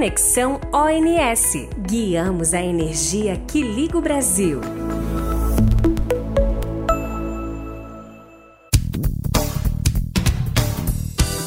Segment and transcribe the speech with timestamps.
[0.00, 1.68] Conexão ONS.
[1.86, 4.58] Guiamos a energia que liga o Brasil.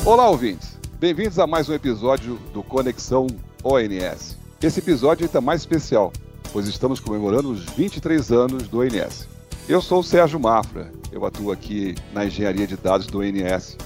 [0.05, 0.77] Olá, ouvintes.
[1.00, 3.25] Bem-vindos a mais um episódio do Conexão
[3.63, 4.38] ONS.
[4.61, 6.13] Esse episódio está mais especial,
[6.51, 9.27] pois estamos comemorando os 23 anos do ONS.
[9.67, 13.77] Eu sou o Sérgio Mafra, eu atuo aqui na engenharia de dados do ONS.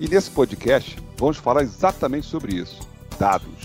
[0.00, 2.80] E nesse podcast vamos falar exatamente sobre isso:
[3.16, 3.57] dados.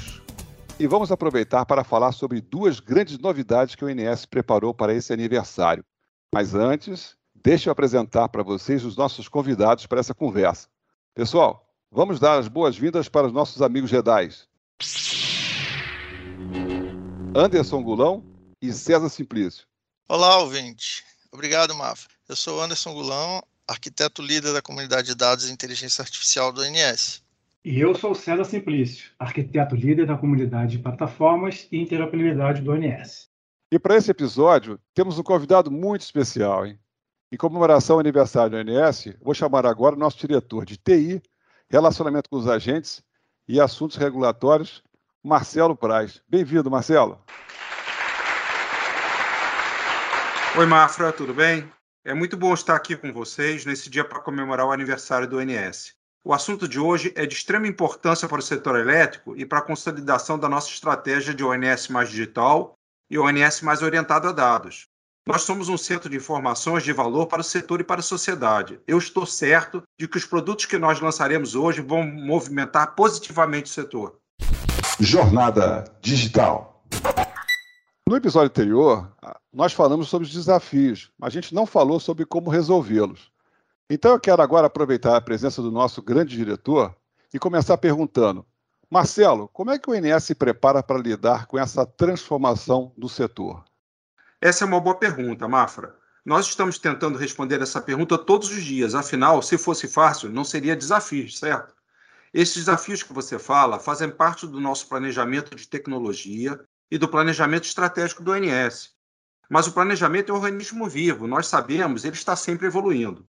[0.80, 5.14] E vamos aproveitar para falar sobre duas grandes novidades que o INS preparou para esse
[5.14, 5.86] aniversário.
[6.34, 10.68] Mas antes, deixe eu apresentar para vocês os nossos convidados para essa conversa.
[11.14, 14.30] Pessoal, vamos dar as boas-vindas para os nossos amigos Jedi.
[17.36, 18.24] Anderson Gulão
[18.60, 19.66] e César Simplício.
[20.10, 21.04] Olá, ouvinte.
[21.32, 22.12] Obrigado, Mafra.
[22.28, 27.23] Eu sou Anderson Gulão, arquiteto líder da comunidade de dados e inteligência artificial do INS.
[27.66, 33.30] E eu sou César Simplício, arquiteto líder da comunidade de plataformas e interoperabilidade do ONS.
[33.72, 36.66] E para esse episódio, temos um convidado muito especial.
[36.66, 36.78] Hein?
[37.32, 41.24] Em comemoração ao aniversário do ONS, vou chamar agora o nosso diretor de TI,
[41.70, 43.02] relacionamento com os agentes
[43.48, 44.84] e assuntos regulatórios,
[45.24, 46.22] Marcelo Praz.
[46.28, 47.18] Bem-vindo, Marcelo.
[50.58, 51.72] Oi, Mafra, tudo bem?
[52.04, 56.03] É muito bom estar aqui com vocês nesse dia para comemorar o aniversário do ONS.
[56.26, 59.62] O assunto de hoje é de extrema importância para o setor elétrico e para a
[59.62, 62.76] consolidação da nossa estratégia de ONS mais digital
[63.12, 64.88] e ONS mais orientado a dados.
[65.28, 68.80] Nós somos um centro de informações de valor para o setor e para a sociedade.
[68.88, 73.74] Eu estou certo de que os produtos que nós lançaremos hoje vão movimentar positivamente o
[73.74, 74.18] setor.
[75.02, 76.86] Jornada Digital.
[78.08, 79.12] No episódio anterior,
[79.52, 83.33] nós falamos sobre os desafios, mas a gente não falou sobre como resolvê-los.
[83.90, 86.96] Então eu quero agora aproveitar a presença do nosso grande diretor
[87.34, 88.46] e começar perguntando:
[88.90, 93.64] Marcelo, como é que o INS se prepara para lidar com essa transformação do setor?
[94.40, 95.96] Essa é uma boa pergunta, Mafra.
[96.26, 100.76] Nós estamos tentando responder essa pergunta todos os dias, afinal, se fosse fácil, não seria
[100.76, 101.74] desafio, certo?
[102.34, 107.66] Esses desafios que você fala fazem parte do nosso planejamento de tecnologia e do planejamento
[107.66, 108.92] estratégico do ONS.
[109.50, 113.28] Mas o planejamento é um organismo vivo, nós sabemos, ele está sempre evoluindo.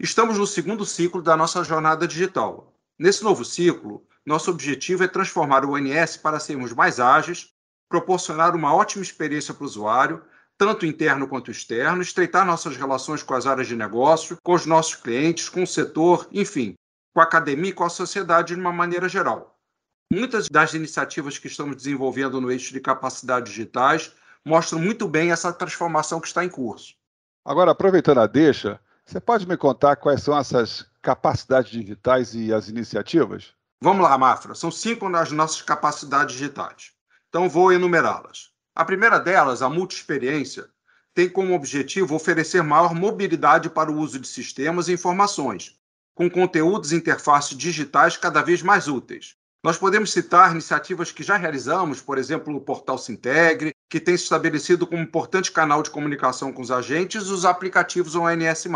[0.00, 2.72] Estamos no segundo ciclo da nossa jornada digital.
[2.96, 7.52] Nesse novo ciclo, nosso objetivo é transformar o ONS para sermos mais ágeis,
[7.88, 10.24] proporcionar uma ótima experiência para o usuário,
[10.56, 14.94] tanto interno quanto externo, estreitar nossas relações com as áreas de negócio, com os nossos
[14.94, 16.74] clientes, com o setor, enfim,
[17.12, 19.58] com a academia e com a sociedade de uma maneira geral.
[20.12, 25.52] Muitas das iniciativas que estamos desenvolvendo no eixo de capacidades digitais mostram muito bem essa
[25.52, 26.94] transformação que está em curso.
[27.44, 32.68] Agora, aproveitando a deixa, você pode me contar quais são essas capacidades digitais e as
[32.68, 33.54] iniciativas?
[33.80, 34.54] Vamos lá, Mafra.
[34.54, 36.92] São cinco das nossas capacidades digitais.
[37.30, 38.50] Então, vou enumerá-las.
[38.76, 40.66] A primeira delas, a multiexperiência,
[41.14, 45.74] tem como objetivo oferecer maior mobilidade para o uso de sistemas e informações,
[46.14, 49.36] com conteúdos e interfaces digitais cada vez mais úteis.
[49.64, 54.24] Nós podemos citar iniciativas que já realizamos, por exemplo, o Portal Sintegre, que tem se
[54.24, 58.66] estabelecido como importante canal de comunicação com os agentes os aplicativos ONS+.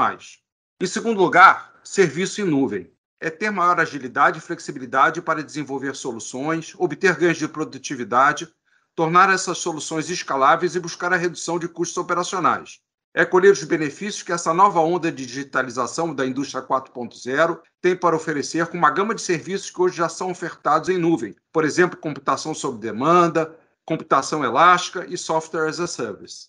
[0.80, 2.90] Em segundo lugar, serviço em nuvem.
[3.20, 8.48] É ter maior agilidade e flexibilidade para desenvolver soluções, obter ganhos de produtividade,
[8.94, 12.80] tornar essas soluções escaláveis e buscar a redução de custos operacionais
[13.14, 18.16] é colher os benefícios que essa nova onda de digitalização da indústria 4.0 tem para
[18.16, 21.98] oferecer com uma gama de serviços que hoje já são ofertados em nuvem, por exemplo,
[21.98, 23.54] computação sob demanda,
[23.92, 26.48] computação elástica e software as a service.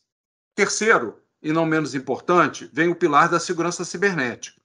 [0.55, 4.61] Terceiro, e não menos importante, vem o pilar da segurança cibernética.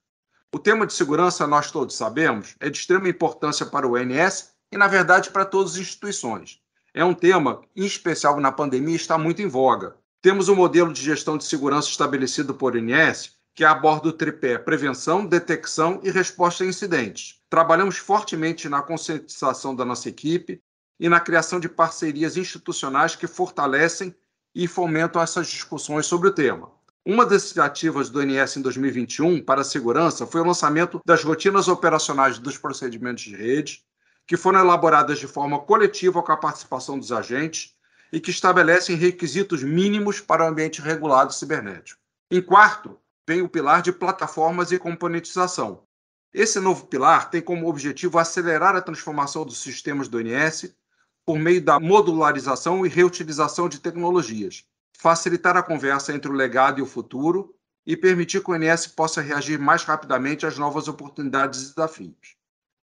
[0.55, 4.79] O tema de segurança, nós todos sabemos, é de extrema importância para o ONS e,
[4.79, 6.61] na verdade, para todas as instituições.
[6.95, 9.97] É um tema, em especial na pandemia, está muito em voga.
[10.23, 15.27] Temos um modelo de gestão de segurança estabelecido por INS que aborda o tripé prevenção,
[15.27, 17.41] detecção e resposta a incidentes.
[17.51, 20.63] Trabalhamos fortemente na conscientização da nossa equipe
[20.99, 24.15] e na criação de parcerias institucionais que fortalecem
[24.55, 26.71] e fomentam essas discussões sobre o tema.
[27.07, 31.69] Uma das iniciativas do INS em 2021 para a segurança foi o lançamento das rotinas
[31.69, 33.83] operacionais dos procedimentos de rede,
[34.27, 37.75] que foram elaboradas de forma coletiva com a participação dos agentes
[38.13, 42.01] e que estabelecem requisitos mínimos para o ambiente regulado cibernético.
[42.31, 45.83] Em quarto, vem o pilar de plataformas e componentização.
[46.33, 50.75] Esse novo pilar tem como objetivo acelerar a transformação dos sistemas do INS
[51.29, 54.65] por meio da modularização e reutilização de tecnologias,
[54.95, 57.55] facilitar a conversa entre o legado e o futuro
[57.87, 62.35] e permitir que o INS possa reagir mais rapidamente às novas oportunidades e desafios.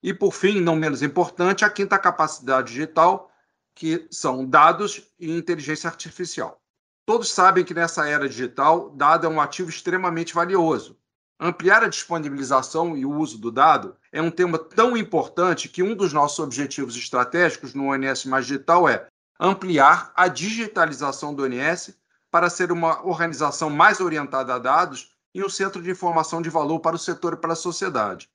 [0.02, 3.30] E, por fim, não menos importante, a quinta capacidade digital
[3.74, 6.58] que são dados e inteligência artificial.
[7.04, 10.96] Todos sabem que nessa era digital, dado é um ativo extremamente valioso.
[11.38, 15.94] Ampliar a disponibilização e o uso do dado é um tema tão importante que um
[15.94, 19.08] dos nossos objetivos estratégicos no ONS Mais Digital é
[19.40, 21.96] ampliar a digitalização do ONS
[22.30, 26.80] para ser uma organização mais orientada a dados e um centro de informação de valor
[26.80, 28.28] para o setor e para a sociedade.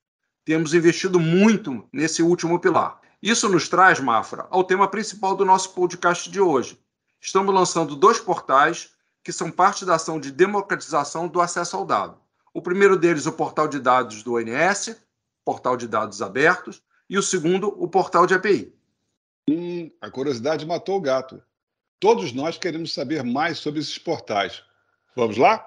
[0.44, 3.00] Temos investido muito nesse último pilar.
[3.22, 6.78] Isso nos traz, Mafra, ao tema principal do nosso podcast de hoje.
[7.20, 8.90] Estamos lançando dois portais
[9.24, 12.18] que são parte da ação de democratização do acesso ao dado.
[12.58, 14.96] O primeiro deles, o portal de dados do ONS,
[15.44, 18.74] portal de dados abertos, e o segundo, o portal de API.
[19.48, 21.40] Hum, a curiosidade matou o gato.
[22.00, 24.64] Todos nós queremos saber mais sobre esses portais.
[25.14, 25.64] Vamos lá?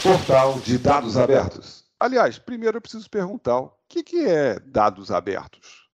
[0.00, 1.84] Portal de dados abertos.
[1.98, 5.87] Aliás, primeiro eu preciso perguntar: o que, que é dados abertos?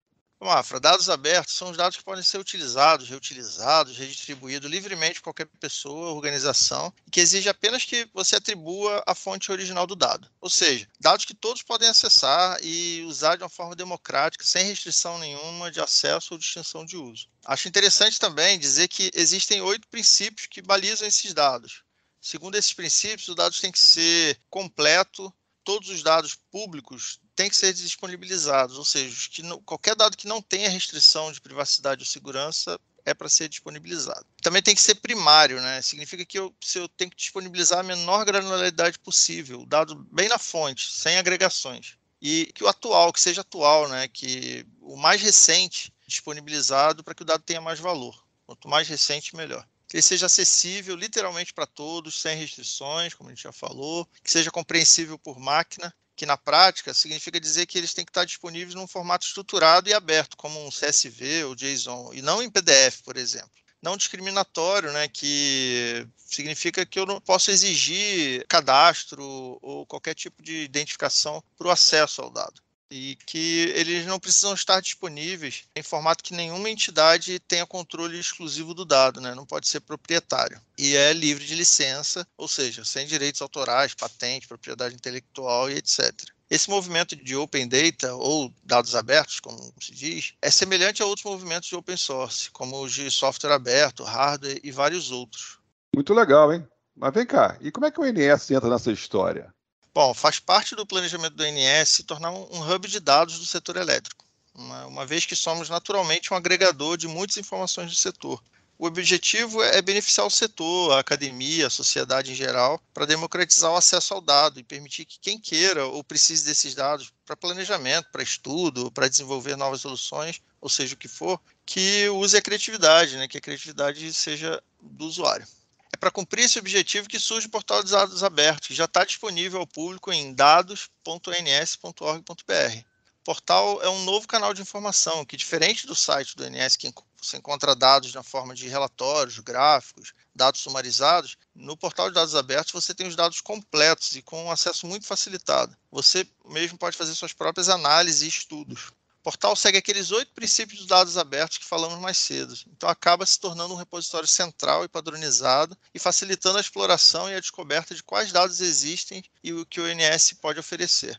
[0.44, 5.48] Mafra, dados abertos são os dados que podem ser utilizados, reutilizados, redistribuídos livremente por qualquer
[5.60, 10.30] pessoa, organização, que exige apenas que você atribua a fonte original do dado.
[10.42, 15.18] Ou seja, dados que todos podem acessar e usar de uma forma democrática, sem restrição
[15.18, 17.28] nenhuma de acesso ou distinção de uso.
[17.46, 21.84] Acho interessante também dizer que existem oito princípios que balizam esses dados.
[22.20, 27.56] Segundo esses princípios, os dados têm que ser completo, todos os dados públicos têm que
[27.56, 32.80] ser disponibilizados, ou seja, que qualquer dado que não tenha restrição de privacidade ou segurança
[33.06, 34.26] é para ser disponibilizado.
[34.42, 35.82] Também tem que ser primário, né?
[35.82, 40.38] Significa que eu, se eu tenho que disponibilizar a menor granularidade possível, dado bem na
[40.38, 41.98] fonte, sem agregações.
[42.22, 44.08] E que o atual, que seja atual, né?
[44.08, 48.24] Que o mais recente disponibilizado para que o dado tenha mais valor.
[48.46, 53.32] Quanto mais recente, melhor que ele seja acessível literalmente para todos, sem restrições, como a
[53.32, 57.94] gente já falou, que seja compreensível por máquina, que na prática significa dizer que eles
[57.94, 62.22] têm que estar disponíveis num formato estruturado e aberto, como um CSV ou JSON, e
[62.22, 63.52] não em PDF, por exemplo.
[63.82, 70.64] Não discriminatório, né, que significa que eu não posso exigir cadastro ou qualquer tipo de
[70.64, 76.24] identificação para o acesso ao dado e que eles não precisam estar disponíveis em formato
[76.24, 79.34] que nenhuma entidade tenha controle exclusivo do dado, né?
[79.34, 80.62] não pode ser proprietário.
[80.78, 86.14] E é livre de licença, ou seja, sem direitos autorais, patente, propriedade intelectual e etc.
[86.50, 91.26] Esse movimento de open data, ou dados abertos, como se diz, é semelhante a outros
[91.26, 95.58] movimentos de open source, como os de software aberto, hardware e vários outros.
[95.96, 96.64] Muito legal, hein?
[96.96, 99.52] Mas vem cá, e como é que o INS entra nessa história?
[99.94, 103.78] Bom, faz parte do planejamento do INS se tornar um, hub de dados do setor
[103.78, 104.26] elétrico,
[104.56, 108.44] uma, uma vez que somos naturalmente um agregador de muitas informações do setor.
[108.76, 113.78] O objetivo é beneficiar o setor, a academia, a sociedade em geral, para democratizar o
[113.78, 118.24] acesso ao dado e permitir que quem queira ou precise desses dados para planejamento, para
[118.24, 123.28] estudo, para desenvolver novas soluções, ou seja o que for, que use a criatividade, né?
[123.28, 125.46] que a criatividade seja do usuário.
[125.94, 129.06] É para cumprir esse objetivo que surge o portal de dados abertos, que já está
[129.06, 132.86] disponível ao público em dados.ns.org.br.
[133.22, 136.92] O portal é um novo canal de informação que, diferente do site do INS, que
[137.22, 142.74] você encontra dados na forma de relatórios, gráficos, dados sumarizados, no portal de dados abertos
[142.74, 145.78] você tem os dados completos e com um acesso muito facilitado.
[145.92, 148.92] Você mesmo pode fazer suas próprias análises e estudos.
[149.24, 152.54] O portal segue aqueles oito princípios dos dados abertos que falamos mais cedo.
[152.76, 157.40] Então acaba se tornando um repositório central e padronizado e facilitando a exploração e a
[157.40, 161.18] descoberta de quais dados existem e o que o INS pode oferecer.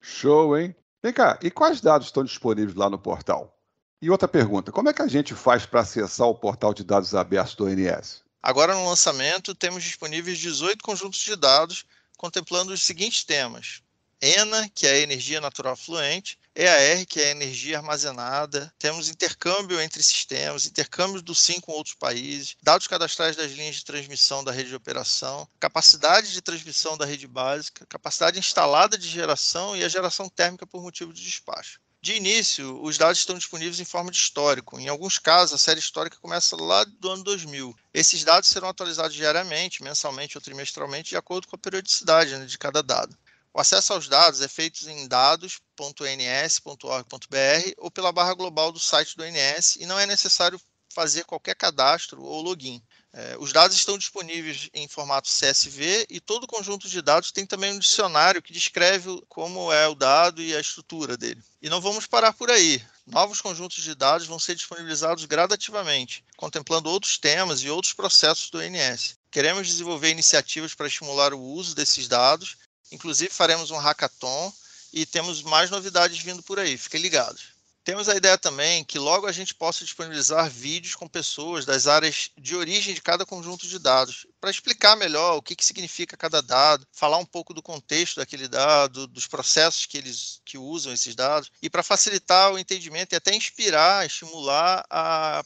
[0.00, 0.74] Show, hein?
[1.02, 3.54] Vem cá, e quais dados estão disponíveis lá no portal?
[4.00, 7.14] E outra pergunta, como é que a gente faz para acessar o portal de dados
[7.14, 8.22] abertos do INS?
[8.42, 11.84] Agora no lançamento temos disponíveis 18 conjuntos de dados
[12.16, 13.82] contemplando os seguintes temas:
[14.22, 20.00] ENA, que é a energia natural fluente, EAR, que é energia armazenada, temos intercâmbio entre
[20.02, 24.68] sistemas, intercâmbio do SIM com outros países, dados cadastrais das linhas de transmissão da rede
[24.68, 30.28] de operação, capacidade de transmissão da rede básica, capacidade instalada de geração e a geração
[30.28, 31.80] térmica por motivo de despacho.
[32.04, 34.78] De início, os dados estão disponíveis em forma de histórico.
[34.78, 37.74] Em alguns casos, a série histórica começa lá do ano 2000.
[37.94, 42.58] Esses dados serão atualizados diariamente, mensalmente ou trimestralmente, de acordo com a periodicidade né, de
[42.58, 43.16] cada dado.
[43.56, 49.24] O acesso aos dados é feito em dados.ns.org.br ou pela barra global do site do
[49.24, 50.60] INS e não é necessário
[50.92, 52.82] fazer qualquer cadastro ou login.
[53.12, 57.46] É, os dados estão disponíveis em formato CSV e todo o conjunto de dados tem
[57.46, 61.40] também um dicionário que descreve como é o dado e a estrutura dele.
[61.62, 62.84] E não vamos parar por aí.
[63.06, 68.60] Novos conjuntos de dados vão ser disponibilizados gradativamente, contemplando outros temas e outros processos do
[68.60, 69.16] INS.
[69.30, 72.56] Queremos desenvolver iniciativas para estimular o uso desses dados
[72.94, 74.52] Inclusive faremos um hackathon
[74.92, 76.78] e temos mais novidades vindo por aí.
[76.78, 77.54] Fiquem ligados.
[77.84, 82.30] Temos a ideia também que logo a gente possa disponibilizar vídeos com pessoas das áreas
[82.38, 86.40] de origem de cada conjunto de dados, para explicar melhor o que, que significa cada
[86.40, 91.14] dado, falar um pouco do contexto daquele dado, dos processos que eles que usam esses
[91.14, 94.82] dados, e para facilitar o entendimento e até inspirar, estimular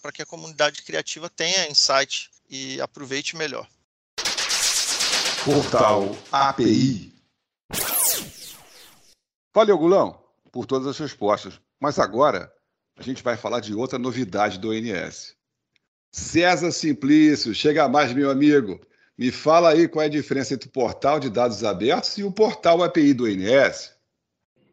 [0.00, 3.67] para que a comunidade criativa tenha insight e aproveite melhor.
[5.45, 7.18] Portal API.
[9.55, 10.19] Valeu, Gulão,
[10.53, 11.61] por todas as respostas.
[11.81, 12.53] Mas agora
[12.97, 15.37] a gente vai falar de outra novidade do ONS.
[16.13, 18.81] César Simplício, chega mais, meu amigo.
[19.17, 22.33] Me fala aí qual é a diferença entre o portal de dados abertos e o
[22.33, 23.97] portal API do ONS.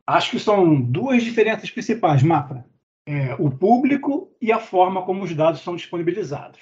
[0.08, 2.64] Acho que são duas diferenças principais, Mapa.
[3.08, 6.60] É, o público e a forma como os dados são disponibilizados.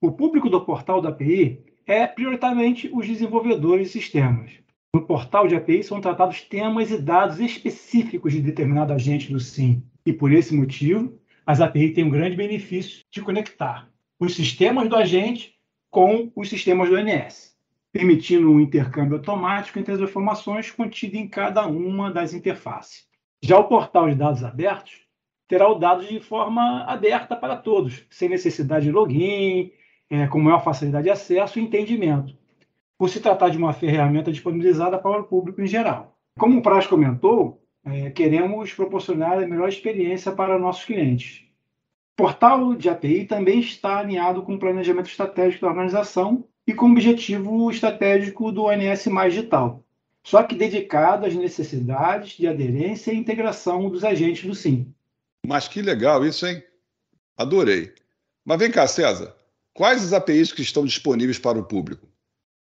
[0.00, 4.52] O público do portal da API é prioritariamente os desenvolvedores de sistemas.
[4.96, 9.84] No portal de API são tratados temas e dados específicos de determinado agente do SIM.
[10.06, 14.96] E por esse motivo, as API têm um grande benefício de conectar os sistemas do
[14.96, 15.54] agente
[15.90, 17.54] com os sistemas do NS,
[17.92, 23.06] permitindo um intercâmbio automático entre as informações contidas em cada uma das interfaces.
[23.42, 25.02] Já o portal de dados abertos
[25.46, 29.72] terá o dado de forma aberta para todos, sem necessidade de login,
[30.08, 32.34] é, com maior facilidade de acesso e entendimento
[32.98, 36.16] por se tratar de uma ferramenta disponibilizada para o público em geral.
[36.38, 41.44] Como o Praz comentou, é, queremos proporcionar a melhor experiência para nossos clientes.
[42.14, 46.86] O portal de API também está alinhado com o planejamento estratégico da organização e com
[46.86, 49.84] o objetivo estratégico do ONS Mais Digital,
[50.24, 54.92] só que dedicado às necessidades de aderência e integração dos agentes do SIM.
[55.46, 56.62] Mas que legal isso, hein?
[57.36, 57.92] Adorei.
[58.44, 59.36] Mas vem cá, César,
[59.72, 62.08] quais as APIs que estão disponíveis para o público?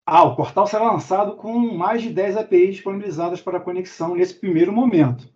[0.06, 4.70] Ah, o portal será lançado com mais de 10 APIs disponibilizadas para conexão nesse primeiro
[4.70, 5.26] momento.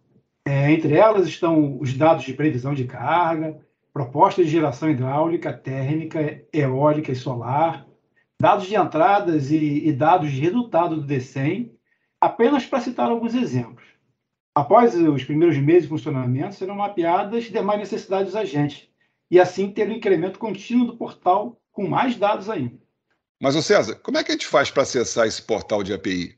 [0.44, 3.58] É, entre elas estão os dados de previsão de carga,
[3.94, 7.86] propostas de geração hidráulica, térmica, eólica e solar,
[8.38, 11.74] dados de entradas e, e dados de resultado do DECEM,
[12.20, 13.84] apenas para citar alguns exemplos.
[14.54, 18.86] Após os primeiros meses de funcionamento, serão mapeadas demais necessidades dos agentes,
[19.30, 22.78] e assim ter um incremento contínuo do portal com mais dados ainda.
[23.40, 26.36] Mas, ô César, como é que a gente faz para acessar esse portal de API?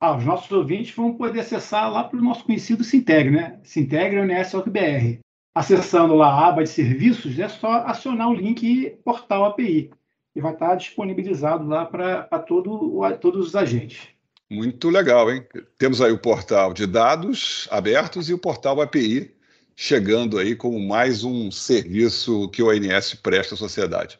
[0.00, 3.60] Ah, os nossos ouvintes vão poder acessar lá pelo nosso conhecido Sintegre, né?
[3.62, 5.20] Sintegre UNS.br.
[5.54, 9.90] Acessando lá a aba de serviços, é só acionar o link Portal API,
[10.34, 14.08] e vai estar disponibilizado lá para todo, todos os agentes.
[14.48, 15.44] Muito legal, hein?
[15.78, 19.34] Temos aí o portal de dados abertos e o portal API
[19.76, 24.18] chegando aí como mais um serviço que o ONS presta à sociedade.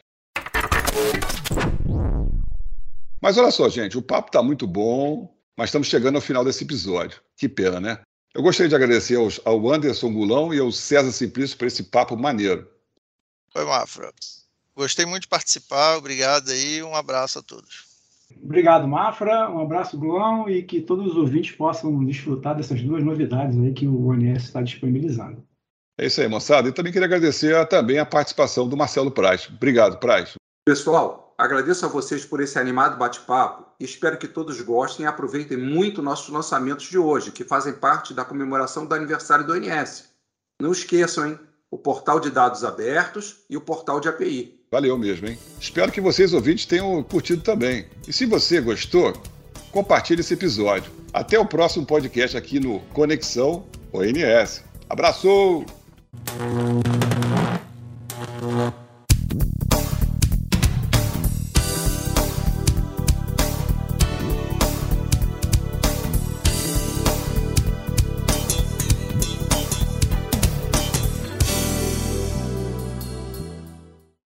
[3.21, 6.63] Mas olha só, gente, o papo está muito bom, mas estamos chegando ao final desse
[6.63, 7.21] episódio.
[7.37, 7.99] Que pena, né?
[8.33, 12.17] Eu gostaria de agradecer aos, ao Anderson Gulão e ao César Simplício por esse papo
[12.17, 12.67] maneiro.
[13.53, 14.11] Oi, Mafra.
[14.75, 17.85] Gostei muito de participar, obrigado aí, um abraço a todos.
[18.41, 23.57] Obrigado, Mafra, um abraço, Gulão, e que todos os ouvintes possam desfrutar dessas duas novidades
[23.59, 25.45] aí que o ONS está disponibilizando.
[25.99, 26.69] É isso aí, moçada.
[26.69, 29.47] E também queria agradecer também a participação do Marcelo Praz.
[29.49, 30.33] Obrigado, Praz.
[30.65, 35.57] Pessoal, Agradeço a vocês por esse animado bate-papo e espero que todos gostem e aproveitem
[35.57, 40.03] muito nossos lançamentos de hoje, que fazem parte da comemoração do aniversário do ONS.
[40.61, 41.39] Não esqueçam, hein?
[41.71, 44.61] O portal de dados abertos e o portal de API.
[44.71, 45.39] Valeu mesmo, hein?
[45.59, 47.87] Espero que vocês ouvintes tenham curtido também.
[48.07, 49.11] E se você gostou,
[49.71, 50.91] compartilhe esse episódio.
[51.11, 54.63] Até o próximo podcast aqui no Conexão ONS.
[54.87, 55.65] Abraço!